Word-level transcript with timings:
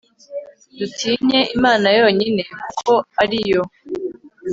dutinye 0.77 1.39
imana 1.55 1.87
yonyine, 1.99 2.43
kuko 2.67 2.93
ari 3.23 3.39
yo 3.49 3.61